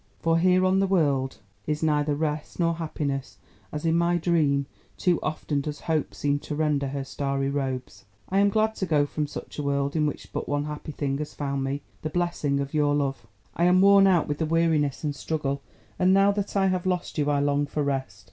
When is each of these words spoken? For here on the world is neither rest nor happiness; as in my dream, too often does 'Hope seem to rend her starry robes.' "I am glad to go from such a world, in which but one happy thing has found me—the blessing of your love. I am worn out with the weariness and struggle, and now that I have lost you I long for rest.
For 0.17 0.39
here 0.39 0.65
on 0.65 0.79
the 0.79 0.87
world 0.87 1.37
is 1.67 1.83
neither 1.83 2.15
rest 2.15 2.59
nor 2.59 2.73
happiness; 2.73 3.37
as 3.71 3.85
in 3.85 3.93
my 3.95 4.17
dream, 4.17 4.65
too 4.97 5.19
often 5.21 5.61
does 5.61 5.81
'Hope 5.81 6.15
seem 6.15 6.39
to 6.39 6.55
rend 6.55 6.81
her 6.81 7.03
starry 7.03 7.51
robes.' 7.51 8.05
"I 8.27 8.39
am 8.39 8.49
glad 8.49 8.73
to 8.77 8.87
go 8.87 9.05
from 9.05 9.27
such 9.27 9.59
a 9.59 9.61
world, 9.61 9.95
in 9.95 10.07
which 10.07 10.33
but 10.33 10.49
one 10.49 10.63
happy 10.65 10.91
thing 10.91 11.19
has 11.19 11.35
found 11.35 11.63
me—the 11.63 12.09
blessing 12.09 12.59
of 12.59 12.73
your 12.73 12.95
love. 12.95 13.27
I 13.55 13.65
am 13.65 13.79
worn 13.79 14.07
out 14.07 14.27
with 14.27 14.39
the 14.39 14.45
weariness 14.47 15.03
and 15.03 15.15
struggle, 15.15 15.61
and 15.99 16.11
now 16.15 16.31
that 16.31 16.55
I 16.57 16.65
have 16.65 16.87
lost 16.87 17.19
you 17.19 17.29
I 17.29 17.39
long 17.39 17.67
for 17.67 17.83
rest. 17.83 18.19